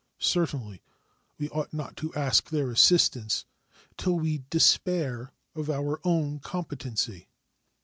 Certainly 0.17 0.81
we 1.37 1.47
ought 1.49 1.73
not 1.75 1.95
to 1.97 2.11
ask 2.15 2.49
their 2.49 2.71
assistance 2.71 3.45
till 3.97 4.15
we 4.17 4.45
despair 4.49 5.31
of 5.53 5.69
our 5.69 5.99
own 6.03 6.39
competency. 6.39 7.29